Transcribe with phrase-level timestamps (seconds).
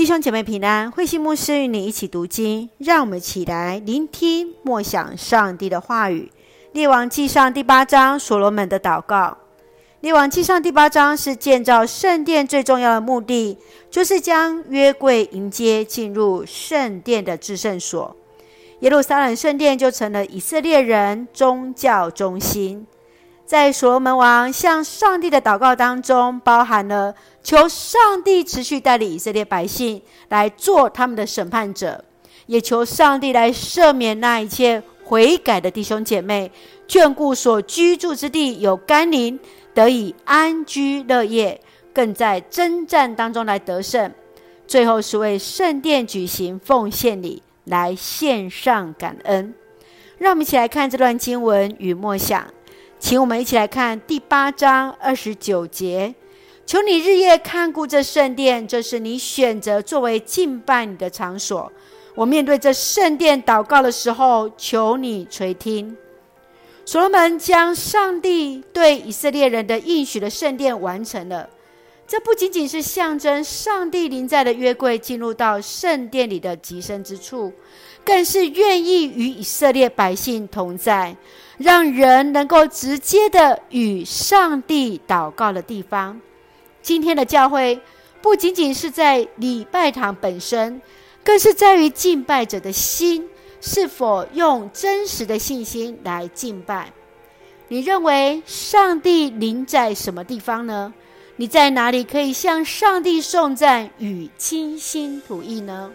[0.00, 6.32] 弟兄姐妹平安，慧馨牧师与你一起读经，让我们起来聆听默想上帝的话语。
[6.72, 9.36] 列王纪上第八章，所罗门的祷告。
[10.00, 13.58] 列王纪上第八章是建造圣殿最重要的目的，
[13.90, 18.16] 就是将约柜迎接进入圣殿的至圣所。
[18.78, 22.86] 耶路撒冷圣殿就成了以色列人宗教中心。
[23.50, 27.12] 在所罗门王向上帝的祷告当中，包含了
[27.42, 32.04] 求上帝持续带领以色列百姓来做他们的审判者，
[32.46, 36.52] 也求上帝来赦免那一切悔改的弟兄姐妹，
[36.86, 39.36] 眷顾所居住之地有甘霖，
[39.74, 41.60] 得以安居乐业，
[41.92, 44.12] 更在征战当中来得胜。
[44.68, 49.52] 最后是为圣殿举行奉献礼，来献上感恩。
[50.18, 52.46] 让我们一起来看这段经文与默想。
[53.00, 56.14] 请我们一起来看第八章二十九节。
[56.66, 61.72] 求你日夜看顾这圣殿，这是你选择作为敬拜你的场所。
[62.14, 65.96] 我面对这圣殿祷告的时候，求你垂听。
[66.84, 71.48] 所罗门将上帝对以色列人的应许的圣殿完成了。
[72.10, 77.52] 这不仅仅是象征上帝临在的约柜进入到圣殿里的极深之处，
[78.04, 81.16] 更是愿意与以色列百姓同在。
[81.56, 86.20] 让人能够直接的与上帝祷告的地方。
[86.82, 87.80] 今天的教会
[88.20, 90.82] 不仅仅是在礼拜堂本身，
[91.22, 93.28] 更是在于敬拜者的心
[93.60, 96.92] 是否用真实的信心来敬拜。
[97.68, 100.92] 你认为上帝临在什么地方呢？
[101.40, 105.90] 你在哪里可以向上帝颂赞与倾心吐意呢？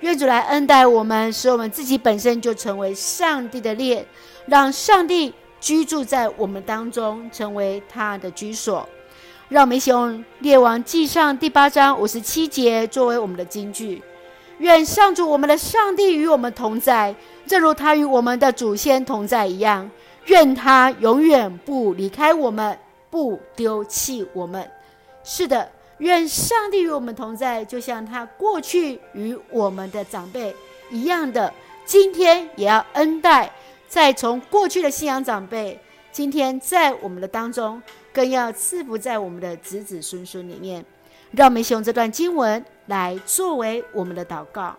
[0.00, 4.06] 愿主来恩待我们，使我们自己本身就成为上帝的殿。
[4.46, 8.88] 让上帝居住在我们当中，成为他的居所。
[9.50, 14.02] 让我们一起用《列王纪上》第八章五十七节作为我们的金句。
[14.60, 17.14] 愿上主我们的上帝与我们同在，
[17.46, 19.90] 正如他与我们的祖先同在一样。
[20.24, 22.78] 愿他永远不离开我们，
[23.14, 24.68] 不丢弃我们。
[25.22, 30.52] 是的，愿上帝与我们同在，就像他过去与我们的长辈
[30.90, 31.54] 一样的，
[31.84, 33.48] 今天也要恩待。
[33.86, 35.78] 再从过去的信仰长辈，
[36.10, 37.80] 今天在我们的当中，
[38.12, 40.84] 更要赐福在我们的子子孙孙里面。
[41.30, 44.76] 让我们用这段经文来作为我们的祷告。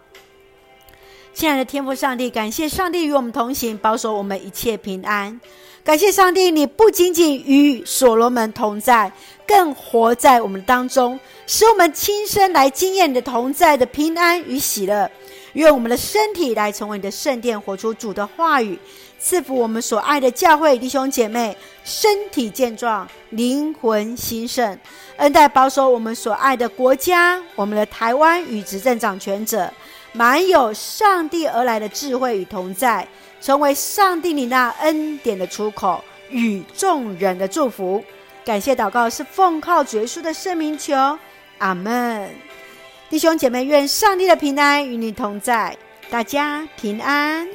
[1.35, 5.37] 亲爱的天父上帝，感谢上帝与我们同行，保守我们一切平安。
[5.83, 9.11] 感谢上帝，你不仅仅与所罗门同在，
[9.45, 15.11] 更活在我们当中，使我们亲身来经验你的同在的平安与喜乐。
[15.51, 18.79] 愿我们的身体来成为你的圣殿，活出主的话语，
[19.19, 24.79] 赐福我们所爱的教会弟兄姐妹，身体健壮，灵魂兴盛，
[25.17, 29.69] 恩待保守我们所爱的国家，我们的台湾与执政掌权者，
[30.15, 33.05] 满有上帝而来的智慧与同在，
[33.41, 38.03] 成为上帝你那恩典的出口与众人的祝福。
[38.45, 40.95] 感谢祷告是奉靠主耶稣的圣名求，
[41.57, 42.29] 阿门。
[43.09, 45.77] 弟兄姐妹，愿上帝的平安与你同在，
[46.09, 47.47] 大家平安。